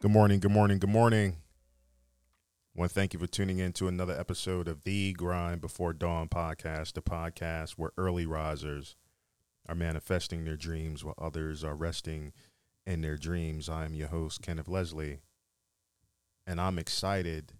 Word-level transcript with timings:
Good 0.00 0.12
morning, 0.12 0.38
good 0.38 0.52
morning, 0.52 0.78
good 0.78 0.90
morning. 0.90 1.38
I 2.72 2.78
want 2.78 2.92
to 2.92 2.94
thank 2.94 3.12
you 3.12 3.18
for 3.18 3.26
tuning 3.26 3.58
in 3.58 3.72
to 3.72 3.88
another 3.88 4.16
episode 4.16 4.68
of 4.68 4.84
the 4.84 5.12
Grind 5.12 5.60
Before 5.60 5.92
Dawn 5.92 6.28
podcast, 6.28 6.92
the 6.92 7.02
podcast 7.02 7.72
where 7.72 7.90
early 7.96 8.24
risers 8.24 8.94
are 9.68 9.74
manifesting 9.74 10.44
their 10.44 10.56
dreams 10.56 11.02
while 11.02 11.16
others 11.18 11.64
are 11.64 11.74
resting 11.74 12.32
in 12.86 13.00
their 13.00 13.16
dreams. 13.16 13.68
I 13.68 13.86
am 13.86 13.92
your 13.92 14.06
host, 14.06 14.40
Kenneth 14.40 14.68
Leslie, 14.68 15.18
and 16.46 16.60
I'm 16.60 16.78
excited 16.78 17.54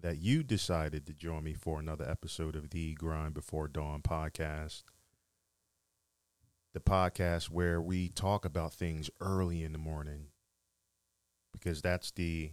that 0.00 0.18
you 0.18 0.42
decided 0.42 1.06
to 1.06 1.12
join 1.12 1.44
me 1.44 1.54
for 1.54 1.78
another 1.78 2.10
episode 2.10 2.56
of 2.56 2.70
the 2.70 2.94
Grind 2.94 3.34
Before 3.34 3.68
Dawn 3.68 4.02
podcast. 4.02 4.82
The 6.74 6.80
podcast 6.80 7.50
where 7.50 7.80
we 7.80 8.08
talk 8.08 8.44
about 8.44 8.74
things 8.74 9.10
early 9.20 9.62
in 9.62 9.70
the 9.70 9.78
morning 9.78 10.30
because 11.52 11.82
that's 11.82 12.10
the 12.12 12.52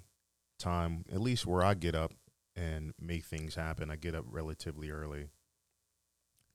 time, 0.60 1.06
at 1.12 1.22
least 1.22 1.46
where 1.46 1.64
I 1.64 1.74
get 1.74 1.96
up 1.96 2.14
and 2.56 2.94
make 3.00 3.26
things 3.26 3.56
happen. 3.56 3.92
I 3.92 3.96
get 3.96 4.16
up 4.16 4.26
relatively 4.28 4.90
early 4.90 5.30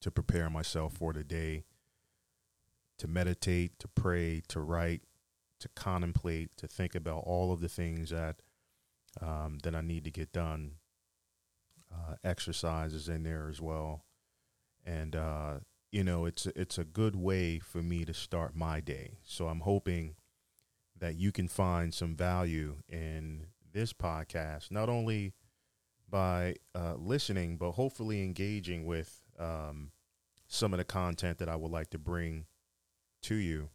to 0.00 0.10
prepare 0.10 0.48
myself 0.48 0.94
for 0.94 1.12
the 1.12 1.22
day, 1.22 1.64
to 2.98 3.06
meditate, 3.06 3.78
to 3.78 3.88
pray, 3.88 4.42
to 4.48 4.60
write, 4.60 5.02
to 5.60 5.68
contemplate, 5.74 6.56
to 6.56 6.66
think 6.66 6.94
about 6.94 7.24
all 7.26 7.52
of 7.52 7.60
the 7.60 7.68
things 7.68 8.10
that 8.10 8.36
um, 9.20 9.58
that 9.62 9.74
I 9.74 9.80
need 9.80 10.04
to 10.04 10.10
get 10.10 10.32
done. 10.32 10.72
Uh, 11.92 12.14
exercise 12.22 12.94
is 12.94 13.08
in 13.08 13.24
there 13.24 13.48
as 13.50 13.60
well, 13.60 14.04
and 14.86 15.16
uh, 15.16 15.54
you 15.90 16.04
know 16.04 16.24
it's 16.24 16.46
it's 16.54 16.78
a 16.78 16.84
good 16.84 17.16
way 17.16 17.58
for 17.58 17.82
me 17.82 18.04
to 18.04 18.14
start 18.14 18.54
my 18.54 18.80
day. 18.80 19.18
So 19.24 19.48
I'm 19.48 19.60
hoping 19.60 20.14
that 21.00 21.16
you 21.16 21.32
can 21.32 21.48
find 21.48 21.92
some 21.92 22.14
value 22.14 22.76
in 22.88 23.46
this 23.72 23.92
podcast, 23.92 24.70
not 24.70 24.88
only 24.88 25.32
by 26.08 26.56
uh, 26.74 26.94
listening, 26.96 27.56
but 27.56 27.72
hopefully 27.72 28.22
engaging 28.22 28.84
with 28.84 29.22
um, 29.38 29.90
some 30.46 30.72
of 30.72 30.78
the 30.78 30.84
content 30.84 31.38
that 31.38 31.48
I 31.48 31.56
would 31.56 31.70
like 31.70 31.90
to 31.90 31.98
bring 31.98 32.46
to 33.22 33.34
you. 33.34 33.70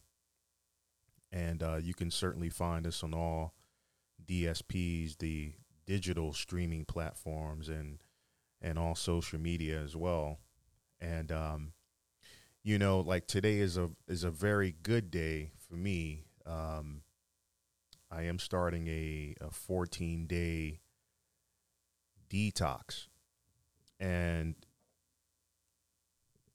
And 1.31 1.61
uh, 1.63 1.77
you 1.81 1.93
can 1.93 2.11
certainly 2.11 2.49
find 2.49 2.85
us 2.85 3.03
on 3.03 3.13
all 3.13 3.53
DSPs, 4.25 5.17
the 5.17 5.53
digital 5.85 6.33
streaming 6.33 6.85
platforms, 6.85 7.69
and 7.69 7.99
and 8.61 8.79
all 8.79 8.95
social 8.95 9.39
media 9.39 9.79
as 9.79 9.95
well. 9.95 10.39
And 11.01 11.31
um, 11.31 11.73
you 12.63 12.79
know, 12.79 12.99
like 13.01 13.27
today 13.27 13.59
is 13.59 13.77
a 13.77 13.91
is 14.07 14.23
a 14.23 14.31
very 14.31 14.75
good 14.83 15.11
day 15.11 15.51
for 15.67 15.75
me. 15.75 16.25
Um, 16.45 17.01
I 18.15 18.23
am 18.23 18.39
starting 18.39 18.87
a, 18.87 19.35
a 19.41 19.51
14 19.51 20.25
day 20.27 20.79
detox. 22.29 23.07
And 23.99 24.55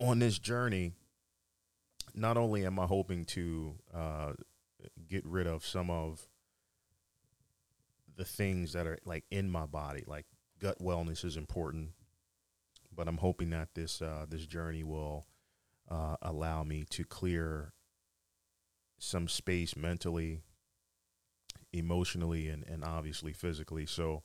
on 0.00 0.18
this 0.18 0.38
journey, 0.38 0.92
not 2.14 2.36
only 2.36 2.64
am 2.64 2.78
I 2.78 2.86
hoping 2.86 3.24
to 3.26 3.74
uh, 3.94 4.32
get 5.08 5.24
rid 5.26 5.46
of 5.46 5.64
some 5.64 5.90
of 5.90 6.28
the 8.16 8.24
things 8.24 8.72
that 8.72 8.86
are 8.86 8.98
like 9.04 9.24
in 9.30 9.50
my 9.50 9.66
body, 9.66 10.04
like 10.06 10.26
gut 10.58 10.78
wellness 10.80 11.24
is 11.24 11.36
important, 11.36 11.90
but 12.94 13.08
I'm 13.08 13.18
hoping 13.18 13.50
that 13.50 13.74
this 13.74 14.02
uh, 14.02 14.26
this 14.28 14.46
journey 14.46 14.82
will 14.82 15.26
uh, 15.90 16.16
allow 16.20 16.62
me 16.62 16.84
to 16.90 17.04
clear 17.04 17.72
some 18.98 19.28
space 19.28 19.76
mentally, 19.76 20.42
emotionally 21.72 22.48
and, 22.48 22.64
and 22.68 22.84
obviously 22.84 23.32
physically. 23.32 23.86
So 23.86 24.22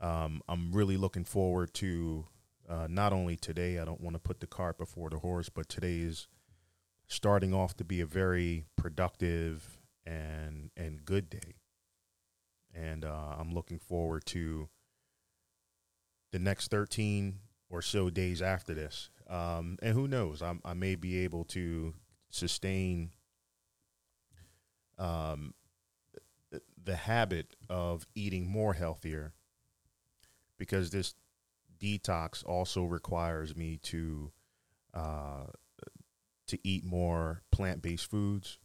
um, 0.00 0.42
I'm 0.48 0.72
really 0.72 0.96
looking 0.96 1.24
forward 1.24 1.74
to 1.74 2.26
uh, 2.68 2.86
not 2.88 3.12
only 3.12 3.36
today, 3.36 3.78
I 3.78 3.84
don't 3.84 4.00
want 4.00 4.14
to 4.14 4.20
put 4.20 4.40
the 4.40 4.46
cart 4.46 4.78
before 4.78 5.10
the 5.10 5.18
horse, 5.18 5.48
but 5.48 5.68
today 5.68 6.00
is 6.00 6.28
starting 7.06 7.54
off 7.54 7.76
to 7.78 7.84
be 7.84 8.00
a 8.00 8.06
very 8.06 8.66
productive 8.76 9.78
and 10.04 10.70
and 10.76 11.04
good 11.04 11.30
day. 11.30 11.56
And 12.74 13.04
uh, 13.04 13.36
I'm 13.38 13.54
looking 13.54 13.78
forward 13.78 14.26
to 14.26 14.68
the 16.32 16.38
next 16.38 16.68
13 16.68 17.38
or 17.70 17.82
so 17.82 18.10
days 18.10 18.42
after 18.42 18.74
this. 18.74 19.10
Um, 19.28 19.78
and 19.82 19.94
who 19.94 20.06
knows, 20.06 20.42
I'm, 20.42 20.60
i 20.64 20.74
may 20.74 20.94
be 20.94 21.18
able 21.18 21.44
to 21.46 21.94
sustain 22.30 23.10
um, 24.98 25.54
the 26.88 26.96
habit 26.96 27.54
of 27.68 28.06
eating 28.14 28.48
more 28.48 28.72
healthier 28.72 29.34
because 30.56 30.88
this 30.88 31.14
detox 31.78 32.42
also 32.46 32.82
requires 32.84 33.54
me 33.54 33.76
to 33.82 34.32
uh, 34.94 35.44
to 36.46 36.58
eat 36.64 36.86
more 36.86 37.42
plant 37.52 37.82
based 37.82 38.10
foods, 38.10 38.58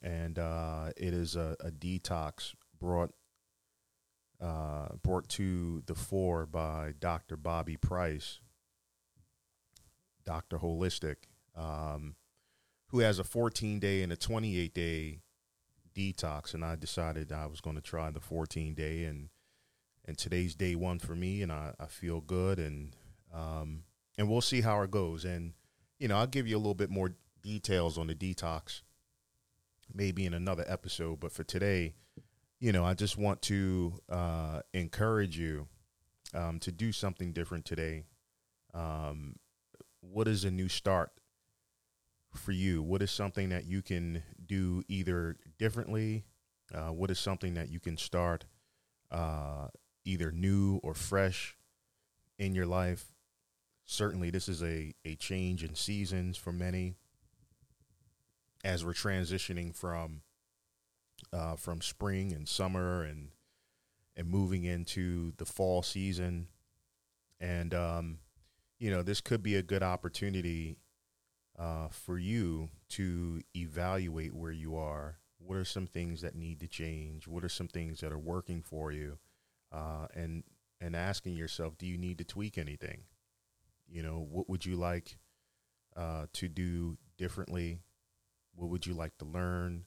and 0.00 0.38
uh, 0.38 0.88
it 0.96 1.12
is 1.12 1.36
a, 1.36 1.54
a 1.60 1.70
detox 1.70 2.54
brought 2.80 3.12
uh, 4.40 4.88
brought 5.02 5.28
to 5.28 5.82
the 5.84 5.94
fore 5.94 6.46
by 6.46 6.94
Dr. 6.98 7.36
Bobby 7.36 7.76
Price, 7.76 8.40
Dr. 10.24 10.60
Holistic, 10.60 11.16
um, 11.54 12.14
who 12.88 13.00
has 13.00 13.18
a 13.18 13.24
14 13.24 13.78
day 13.80 14.02
and 14.02 14.10
a 14.10 14.16
28 14.16 14.72
day 14.72 15.20
detox, 15.94 16.54
and 16.54 16.64
I 16.64 16.76
decided 16.76 17.32
I 17.32 17.46
was 17.46 17.60
going 17.60 17.76
to 17.76 17.82
try 17.82 18.10
the 18.10 18.20
14 18.20 18.74
day, 18.74 19.04
and 19.04 19.28
and 20.06 20.18
today's 20.18 20.54
day 20.54 20.74
one 20.74 20.98
for 20.98 21.14
me, 21.14 21.42
and 21.42 21.50
I, 21.50 21.72
I 21.80 21.86
feel 21.86 22.20
good, 22.20 22.58
and 22.58 22.94
um, 23.32 23.84
and 24.18 24.28
we'll 24.28 24.40
see 24.40 24.60
how 24.60 24.82
it 24.82 24.90
goes, 24.90 25.24
and 25.24 25.54
you 25.98 26.08
know 26.08 26.16
I'll 26.16 26.26
give 26.26 26.46
you 26.46 26.56
a 26.56 26.58
little 26.58 26.74
bit 26.74 26.90
more 26.90 27.14
details 27.42 27.98
on 27.98 28.06
the 28.08 28.14
detox, 28.14 28.82
maybe 29.92 30.26
in 30.26 30.34
another 30.34 30.64
episode, 30.66 31.20
but 31.20 31.32
for 31.32 31.44
today, 31.44 31.94
you 32.60 32.72
know 32.72 32.84
I 32.84 32.94
just 32.94 33.16
want 33.16 33.42
to 33.42 33.94
uh, 34.10 34.60
encourage 34.72 35.38
you 35.38 35.68
um, 36.34 36.58
to 36.60 36.72
do 36.72 36.92
something 36.92 37.32
different 37.32 37.64
today. 37.64 38.04
Um, 38.74 39.36
what 40.00 40.28
is 40.28 40.44
a 40.44 40.50
new 40.50 40.68
start 40.68 41.12
for 42.36 42.52
you? 42.52 42.82
What 42.82 43.02
is 43.02 43.10
something 43.10 43.48
that 43.50 43.66
you 43.66 43.82
can 43.82 44.22
do 44.44 44.82
either 44.88 45.36
differently? 45.58 46.24
Uh, 46.72 46.92
what 46.92 47.10
is 47.10 47.18
something 47.18 47.54
that 47.54 47.70
you 47.70 47.80
can 47.80 47.96
start 47.96 48.44
uh, 49.10 49.68
either 50.04 50.30
new 50.30 50.80
or 50.82 50.94
fresh 50.94 51.56
in 52.38 52.54
your 52.54 52.66
life? 52.66 53.12
Certainly, 53.84 54.30
this 54.30 54.48
is 54.48 54.62
a, 54.62 54.94
a 55.04 55.14
change 55.16 55.62
in 55.62 55.74
seasons 55.74 56.36
for 56.36 56.52
many 56.52 56.94
as 58.64 58.84
we're 58.84 58.92
transitioning 58.92 59.74
from 59.74 60.22
uh, 61.32 61.56
from 61.56 61.80
spring 61.82 62.32
and 62.32 62.48
summer 62.48 63.02
and 63.02 63.28
and 64.16 64.28
moving 64.28 64.64
into 64.64 65.32
the 65.36 65.44
fall 65.44 65.82
season. 65.82 66.48
And 67.40 67.74
um, 67.74 68.18
you 68.78 68.90
know, 68.90 69.02
this 69.02 69.20
could 69.20 69.42
be 69.42 69.56
a 69.56 69.62
good 69.62 69.82
opportunity 69.82 70.78
uh, 71.58 71.88
for 71.88 72.18
you 72.18 72.68
to 72.90 73.40
evaluate 73.56 74.34
where 74.34 74.52
you 74.52 74.76
are. 74.76 75.18
What 75.38 75.56
are 75.56 75.64
some 75.64 75.86
things 75.86 76.22
that 76.22 76.34
need 76.34 76.60
to 76.60 76.66
change? 76.66 77.28
What 77.28 77.44
are 77.44 77.48
some 77.48 77.68
things 77.68 78.00
that 78.00 78.12
are 78.12 78.18
working 78.18 78.62
for 78.62 78.92
you? 78.92 79.18
Uh, 79.70 80.06
and 80.14 80.44
and 80.80 80.96
asking 80.96 81.36
yourself, 81.36 81.78
do 81.78 81.86
you 81.86 81.96
need 81.96 82.18
to 82.18 82.24
tweak 82.24 82.58
anything? 82.58 83.02
You 83.88 84.02
know, 84.02 84.26
what 84.30 84.48
would 84.48 84.66
you 84.66 84.76
like 84.76 85.18
uh, 85.96 86.26
to 86.34 86.48
do 86.48 86.98
differently? 87.16 87.80
What 88.54 88.70
would 88.70 88.86
you 88.86 88.94
like 88.94 89.16
to 89.18 89.24
learn? 89.24 89.84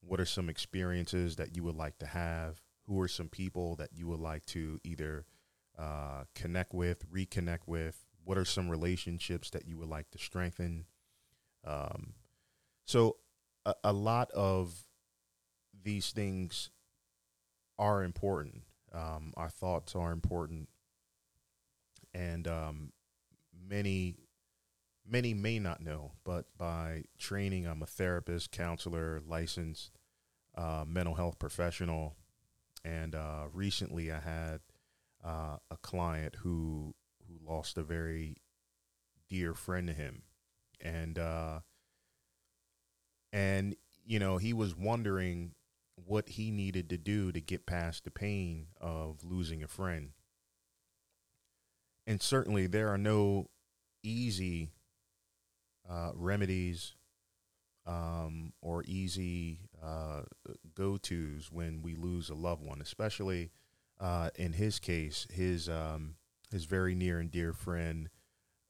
What 0.00 0.20
are 0.20 0.26
some 0.26 0.48
experiences 0.48 1.36
that 1.36 1.56
you 1.56 1.64
would 1.64 1.76
like 1.76 1.98
to 1.98 2.06
have? 2.06 2.62
Who 2.86 3.00
are 3.00 3.08
some 3.08 3.28
people 3.28 3.76
that 3.76 3.90
you 3.92 4.06
would 4.08 4.20
like 4.20 4.46
to 4.46 4.78
either 4.84 5.26
uh, 5.78 6.24
connect 6.34 6.72
with, 6.74 7.10
reconnect 7.10 7.66
with? 7.66 8.04
What 8.24 8.38
are 8.38 8.44
some 8.44 8.68
relationships 8.68 9.50
that 9.50 9.66
you 9.66 9.78
would 9.78 9.88
like 9.88 10.10
to 10.10 10.18
strengthen? 10.18 10.86
Um, 11.66 12.14
so 12.84 13.16
a, 13.64 13.74
a 13.84 13.92
lot 13.92 14.30
of 14.30 14.74
these 15.82 16.10
things 16.10 16.70
are 17.78 18.02
important. 18.02 18.62
Um, 18.92 19.34
our 19.36 19.50
thoughts 19.50 19.94
are 19.94 20.12
important, 20.12 20.68
and 22.14 22.46
um, 22.48 22.92
many 23.68 24.14
many 25.08 25.34
may 25.34 25.58
not 25.58 25.80
know, 25.80 26.12
but 26.24 26.46
by 26.58 27.04
training, 27.18 27.66
I'm 27.66 27.82
a 27.82 27.86
therapist, 27.86 28.50
counselor, 28.50 29.20
licensed 29.26 29.92
uh, 30.56 30.84
mental 30.86 31.14
health 31.14 31.38
professional, 31.38 32.16
and 32.84 33.14
uh, 33.14 33.44
recently 33.52 34.10
I 34.10 34.20
had 34.20 34.60
uh, 35.24 35.56
a 35.70 35.76
client 35.82 36.36
who 36.36 36.94
who 37.28 37.38
lost 37.46 37.76
a 37.76 37.82
very 37.82 38.36
dear 39.28 39.54
friend 39.54 39.88
to 39.88 39.92
him, 39.92 40.22
and 40.80 41.18
uh, 41.18 41.60
and 43.32 43.76
you 44.04 44.18
know 44.18 44.38
he 44.38 44.52
was 44.52 44.76
wondering 44.76 45.52
what 45.94 46.28
he 46.30 46.50
needed 46.50 46.90
to 46.90 46.98
do 46.98 47.32
to 47.32 47.40
get 47.40 47.66
past 47.66 48.04
the 48.04 48.10
pain 48.10 48.66
of 48.80 49.24
losing 49.24 49.62
a 49.62 49.68
friend. 49.68 50.10
And 52.06 52.22
certainly, 52.22 52.66
there 52.66 52.88
are 52.88 52.98
no 52.98 53.48
easy 54.02 54.70
uh, 55.88 56.12
remedies 56.14 56.94
um, 57.86 58.52
or 58.60 58.84
easy 58.86 59.60
uh, 59.82 60.22
go 60.74 60.96
tos 60.96 61.50
when 61.50 61.82
we 61.82 61.94
lose 61.94 62.28
a 62.28 62.34
loved 62.34 62.64
one, 62.64 62.80
especially 62.80 63.50
uh, 64.00 64.30
in 64.36 64.52
his 64.52 64.78
case, 64.78 65.26
his 65.32 65.68
um, 65.68 66.16
his 66.50 66.64
very 66.64 66.94
near 66.94 67.18
and 67.18 67.30
dear 67.30 67.52
friend 67.52 68.08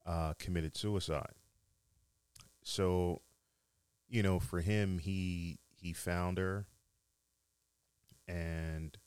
uh, 0.07 0.35
committed 0.39 0.77
suicide. 0.77 1.35
So, 2.69 3.23
you 4.09 4.25
know, 4.25 4.41
for 4.41 4.61
him, 4.61 4.99
he 4.99 5.61
he 5.71 5.93
found 5.93 6.37
her, 6.37 6.67
and 8.27 8.99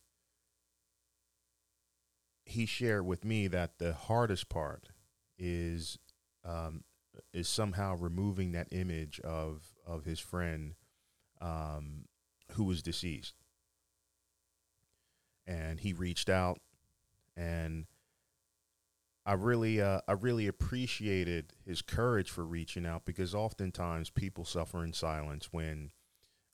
he 2.46 2.66
shared 2.66 3.06
with 3.06 3.26
me 3.26 3.48
that 3.48 3.78
the 3.78 3.92
hardest 3.94 4.48
part 4.48 4.88
is 5.38 6.00
um, 6.46 6.86
is 7.34 7.50
somehow 7.50 7.98
removing 7.98 8.54
that 8.54 8.70
image 8.72 9.20
of 9.26 9.76
of 9.86 10.06
his 10.06 10.22
friend 10.22 10.76
um, 11.42 12.06
who 12.54 12.64
was 12.64 12.82
deceased. 12.82 13.36
And 15.46 15.82
he 15.82 15.92
reached 15.92 16.30
out, 16.30 16.60
and 17.36 17.88
I 19.30 19.34
really, 19.34 19.80
uh, 19.80 20.02
I 20.08 20.14
really 20.14 20.48
appreciated 20.48 21.54
his 21.64 21.84
courage 21.84 22.31
for 22.31 22.44
reaching 22.44 22.84
out 22.84 23.06
because 23.06 23.36
oftentimes 23.36 24.10
people 24.10 24.44
suffer 24.44 24.84
in 24.84 24.92
silence 24.92 25.50
when, 25.52 25.92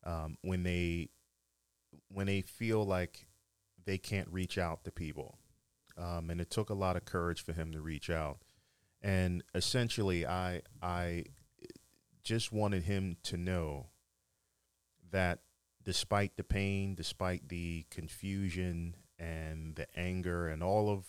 um, 0.04 0.38
when 0.42 0.64
they, 0.64 1.08
when 2.10 2.28
they 2.28 2.42
feel 2.42 2.84
like 2.84 3.28
they 3.86 3.98
can't 3.98 4.28
reach 4.30 4.58
out 4.58 4.84
to 4.84 4.92
people, 4.92 5.38
um, 5.98 6.30
and 6.30 6.42
it 6.42 6.50
took 6.50 6.70
a 6.70 6.74
lot 6.74 6.98
of 6.98 7.06
courage 7.06 7.42
for 7.42 7.54
him 7.54 7.72
to 7.72 7.80
reach 7.80 8.10
out. 8.10 8.40
And 9.02 9.42
essentially 9.54 10.26
i 10.26 10.62
i 10.82 11.24
just 12.24 12.52
wanted 12.52 12.84
him 12.84 13.16
to 13.24 13.38
know 13.38 13.86
that 15.12 15.40
despite 15.82 16.36
the 16.36 16.44
pain 16.44 16.96
despite 16.96 17.48
the 17.48 17.86
confusion 17.90 18.96
and 19.18 19.76
the 19.76 19.88
anger 19.98 20.50
and 20.50 20.62
all 20.62 20.90
of 20.90 21.06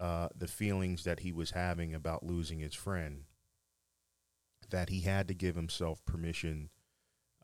uh, 0.00 0.28
the 0.36 0.48
feelings 0.48 1.04
that 1.04 1.20
he 1.20 1.32
was 1.32 1.52
having 1.52 1.94
about 1.94 2.24
losing 2.24 2.60
his 2.60 2.74
friend 2.74 3.24
that 4.70 4.90
he 4.90 5.00
had 5.00 5.26
to 5.28 5.34
give 5.34 5.56
himself 5.56 6.04
permission 6.04 6.70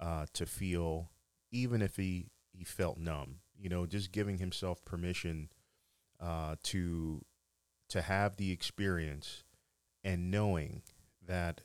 uh, 0.00 0.26
to 0.32 0.46
feel 0.46 1.10
even 1.50 1.80
if 1.80 1.96
he 1.96 2.26
he 2.52 2.64
felt 2.64 2.98
numb 2.98 3.36
you 3.58 3.68
know 3.68 3.86
just 3.86 4.12
giving 4.12 4.38
himself 4.38 4.84
permission 4.84 5.48
uh, 6.20 6.56
to 6.62 7.24
to 7.88 8.02
have 8.02 8.36
the 8.36 8.50
experience 8.50 9.44
and 10.02 10.30
knowing 10.30 10.82
that 11.26 11.62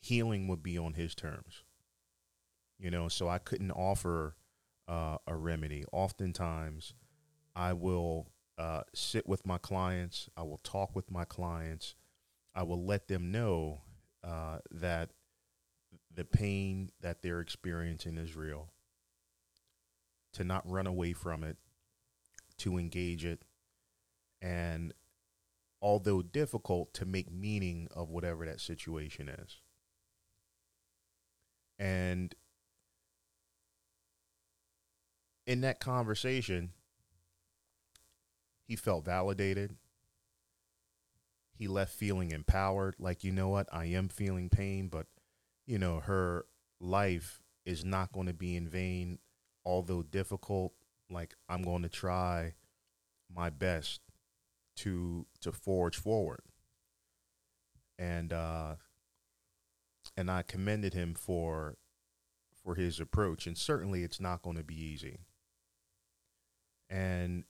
healing 0.00 0.48
would 0.48 0.62
be 0.62 0.78
on 0.78 0.94
his 0.94 1.14
terms. 1.14 1.64
You 2.78 2.90
know, 2.90 3.08
so 3.08 3.28
I 3.28 3.38
couldn't 3.38 3.72
offer 3.72 4.36
uh, 4.88 5.18
a 5.26 5.36
remedy. 5.36 5.84
Oftentimes, 5.92 6.94
I 7.54 7.74
will 7.74 8.28
uh, 8.60 8.82
sit 8.94 9.26
with 9.26 9.46
my 9.46 9.56
clients, 9.56 10.28
I 10.36 10.42
will 10.42 10.60
talk 10.62 10.94
with 10.94 11.10
my 11.10 11.24
clients, 11.24 11.94
I 12.54 12.62
will 12.62 12.84
let 12.84 13.08
them 13.08 13.32
know 13.32 13.80
uh, 14.22 14.58
that 14.70 15.12
the 16.14 16.26
pain 16.26 16.90
that 17.00 17.22
they're 17.22 17.40
experiencing 17.40 18.18
is 18.18 18.36
real, 18.36 18.68
to 20.34 20.44
not 20.44 20.70
run 20.70 20.86
away 20.86 21.14
from 21.14 21.42
it, 21.42 21.56
to 22.58 22.76
engage 22.76 23.24
it, 23.24 23.46
and 24.42 24.92
although 25.80 26.20
difficult, 26.20 26.92
to 26.92 27.06
make 27.06 27.32
meaning 27.32 27.88
of 27.96 28.10
whatever 28.10 28.44
that 28.44 28.60
situation 28.60 29.30
is. 29.30 29.56
And 31.78 32.34
in 35.46 35.62
that 35.62 35.80
conversation, 35.80 36.72
he 38.70 38.76
felt 38.76 39.04
validated. 39.04 39.74
He 41.58 41.66
left 41.66 41.92
feeling 41.92 42.30
empowered, 42.30 42.94
like, 43.00 43.24
you 43.24 43.32
know 43.32 43.48
what, 43.48 43.66
I 43.72 43.86
am 43.86 44.08
feeling 44.08 44.48
pain, 44.48 44.86
but, 44.86 45.06
you 45.66 45.76
know, 45.76 45.98
her 45.98 46.46
life 46.80 47.42
is 47.66 47.84
not 47.84 48.12
going 48.12 48.28
to 48.28 48.32
be 48.32 48.54
in 48.54 48.68
vain, 48.68 49.18
although 49.64 50.04
difficult. 50.04 50.72
Like, 51.10 51.34
I'm 51.48 51.62
going 51.62 51.82
to 51.82 51.88
try 51.88 52.54
my 53.28 53.50
best 53.50 54.02
to 54.76 55.26
to 55.40 55.50
forge 55.50 55.96
forward. 55.96 56.42
And 57.98 58.32
uh, 58.32 58.76
and 60.16 60.30
I 60.30 60.42
commended 60.42 60.94
him 60.94 61.14
for 61.14 61.76
for 62.62 62.76
his 62.76 63.00
approach. 63.00 63.48
And 63.48 63.58
certainly, 63.58 64.04
it's 64.04 64.20
not 64.20 64.42
going 64.42 64.56
to 64.56 64.64
be 64.64 64.80
easy. 64.80 65.18
And 66.88 67.44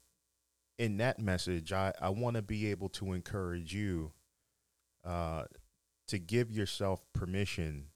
in 0.81 0.97
that 0.97 1.19
message, 1.19 1.71
I, 1.71 1.93
I 2.01 2.09
want 2.09 2.37
to 2.37 2.41
be 2.41 2.71
able 2.71 2.89
to 2.89 3.13
encourage 3.13 3.71
you 3.71 4.13
uh, 5.05 5.43
to 6.07 6.17
give 6.17 6.49
yourself 6.51 7.05
permission 7.13 7.89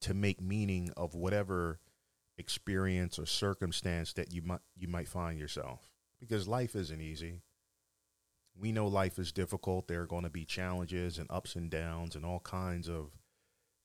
to 0.00 0.14
make 0.14 0.40
meaning 0.40 0.90
of 0.96 1.14
whatever 1.14 1.80
experience 2.38 3.18
or 3.18 3.26
circumstance 3.26 4.14
that 4.14 4.32
you 4.32 4.40
might 4.40 4.60
you 4.74 4.88
might 4.88 5.08
find 5.08 5.38
yourself 5.38 5.88
because 6.18 6.48
life 6.48 6.74
isn't 6.74 7.00
easy 7.00 7.42
we 8.58 8.72
know 8.72 8.88
life 8.88 9.18
is 9.18 9.30
difficult. 9.30 9.86
There 9.86 10.02
are 10.02 10.06
going 10.06 10.24
to 10.24 10.30
be 10.30 10.44
challenges 10.44 11.18
and 11.18 11.28
ups 11.30 11.54
and 11.54 11.70
downs 11.70 12.16
and 12.16 12.24
all 12.24 12.40
kinds 12.40 12.88
of 12.88 13.12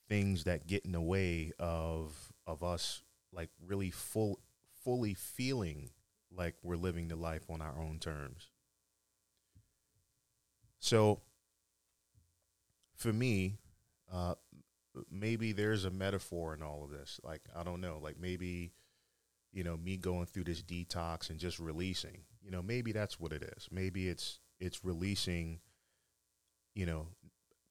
things 0.09 0.45
that 0.45 0.65
get 0.65 0.85
in 0.85 0.93
the 0.93 1.01
way 1.01 1.51
of 1.59 2.31
of 2.47 2.63
us 2.63 3.03
like 3.31 3.49
really 3.65 3.91
full 3.91 4.39
fully 4.83 5.13
feeling 5.13 5.89
like 6.35 6.55
we're 6.63 6.75
living 6.75 7.07
the 7.07 7.15
life 7.15 7.49
on 7.49 7.61
our 7.61 7.77
own 7.79 7.99
terms. 7.99 8.49
So 10.79 11.21
for 12.95 13.13
me, 13.13 13.57
uh, 14.11 14.35
maybe 15.09 15.51
there's 15.51 15.85
a 15.85 15.89
metaphor 15.89 16.53
in 16.53 16.61
all 16.61 16.83
of 16.83 16.91
this. 16.91 17.19
Like 17.23 17.41
I 17.55 17.63
don't 17.63 17.81
know, 17.81 17.99
like 18.01 18.19
maybe 18.19 18.73
you 19.51 19.63
know 19.63 19.77
me 19.77 19.97
going 19.97 20.25
through 20.25 20.45
this 20.45 20.61
detox 20.61 21.29
and 21.29 21.39
just 21.39 21.59
releasing. 21.59 22.21
You 22.41 22.51
know, 22.51 22.61
maybe 22.61 22.91
that's 22.91 23.19
what 23.19 23.31
it 23.31 23.43
is. 23.57 23.67
Maybe 23.71 24.09
it's 24.09 24.39
it's 24.59 24.83
releasing, 24.83 25.59
you 26.75 26.85
know, 26.85 27.07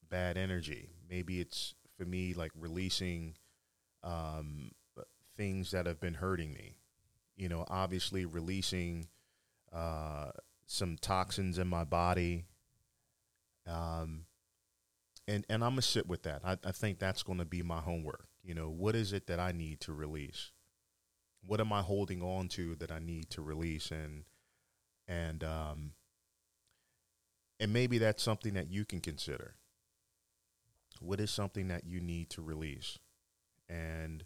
bad 0.09 0.37
energy. 0.37 0.90
Maybe 1.09 1.40
it's 1.40 1.75
for 1.97 2.04
me 2.04 2.35
like 2.35 2.52
releasing 2.59 3.35
um, 4.02 4.71
things 5.37 5.71
that 5.71 5.87
have 5.87 6.00
been 6.00 6.14
hurting 6.14 6.52
me. 6.52 6.76
You 7.37 7.49
know, 7.49 7.65
obviously 7.69 8.25
releasing 8.25 9.09
uh, 9.73 10.31
some 10.67 10.97
toxins 11.01 11.59
in 11.59 11.67
my 11.69 11.85
body. 11.85 12.45
Um, 13.67 14.27
and 15.29 15.45
and 15.49 15.62
I'm 15.62 15.73
gonna 15.73 15.83
sit 15.83 16.07
with 16.07 16.25
that. 16.25 16.43
I, 16.45 16.59
I 16.65 16.73
think 16.73 16.99
that's 16.99 17.23
going 17.23 17.39
to 17.39 17.45
be 17.45 17.62
my 17.62 17.81
homework. 17.81 18.27
You 18.43 18.55
know, 18.55 18.69
what 18.69 18.95
is 18.95 19.12
it 19.12 19.27
that 19.29 19.39
I 19.39 19.53
need 19.53 19.81
to 19.81 19.93
release? 19.93 20.51
What 21.45 21.61
am 21.61 21.73
I 21.73 21.83
holding 21.83 22.23
on 22.23 22.49
to 22.49 22.75
that 22.77 22.91
I 22.91 22.99
need 22.99 23.31
to 23.31 23.43
release? 23.43 23.91
And 23.91 24.25
and 25.07 25.45
um, 25.45 25.93
and 27.61 27.73
maybe 27.73 27.99
that's 27.99 28.23
something 28.23 28.55
that 28.55 28.71
you 28.71 28.85
can 28.85 29.01
consider. 29.01 29.55
What 31.01 31.21
is 31.21 31.31
something 31.31 31.69
that 31.69 31.85
you 31.85 32.01
need 32.01 32.31
to 32.31 32.43
release? 32.43 32.99
And 33.69 34.25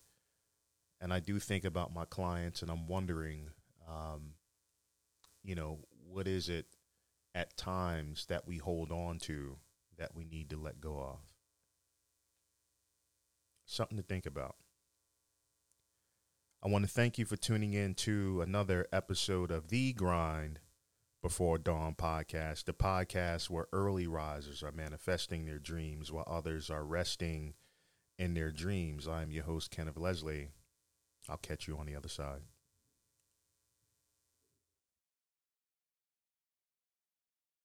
and 1.00 1.12
I 1.12 1.20
do 1.20 1.38
think 1.38 1.64
about 1.64 1.94
my 1.94 2.04
clients, 2.04 2.62
and 2.62 2.70
I'm 2.70 2.86
wondering, 2.88 3.50
um, 3.88 4.34
you 5.42 5.54
know, 5.54 5.80
what 6.08 6.26
is 6.26 6.48
it 6.48 6.66
at 7.34 7.56
times 7.56 8.26
that 8.26 8.46
we 8.46 8.58
hold 8.58 8.90
on 8.90 9.18
to 9.20 9.58
that 9.98 10.14
we 10.14 10.24
need 10.24 10.50
to 10.50 10.56
let 10.56 10.80
go 10.80 10.98
of? 10.98 11.18
Something 13.66 13.98
to 13.98 14.02
think 14.02 14.26
about. 14.26 14.56
I 16.62 16.68
want 16.68 16.84
to 16.84 16.90
thank 16.90 17.18
you 17.18 17.24
for 17.24 17.36
tuning 17.36 17.74
in 17.74 17.94
to 17.94 18.40
another 18.40 18.86
episode 18.92 19.50
of 19.50 19.68
The 19.68 19.92
Grind 19.92 20.60
before 21.22 21.58
Dawn 21.58 21.94
podcast, 21.94 22.64
the 22.64 22.72
podcast 22.72 23.50
where 23.50 23.68
early 23.72 24.06
risers 24.06 24.62
are 24.62 24.72
manifesting 24.72 25.44
their 25.44 25.58
dreams 25.58 26.10
while 26.10 26.26
others 26.26 26.70
are 26.70 26.84
resting 26.84 27.54
in 28.18 28.34
their 28.34 28.50
dreams. 28.50 29.06
I'm 29.06 29.30
your 29.30 29.44
host, 29.44 29.70
Kenneth 29.70 29.96
Leslie. 29.96 30.50
I'll 31.28 31.36
catch 31.36 31.66
you 31.66 31.76
on 31.78 31.86
the 31.86 31.96
other 31.96 32.08
side. 32.08 32.42